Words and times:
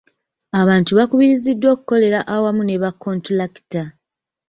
Abantu 0.61 0.91
bakubiriziddwa 0.99 1.67
okukolera 1.75 2.19
awamu 2.33 2.61
ne 2.65 2.75
ba 2.81 2.91
kontulakita. 3.01 3.83